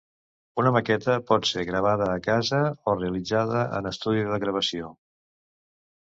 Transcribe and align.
Una 0.61 0.69
maqueta 0.75 1.17
pot 1.31 1.43
ser 1.49 1.65
gravada 1.67 2.07
a 2.13 2.23
casa 2.27 2.61
o 2.91 2.95
realitzada 2.95 3.61
en 3.81 3.91
estudi 3.91 4.23
de 4.31 4.41
gravació. 4.45 4.89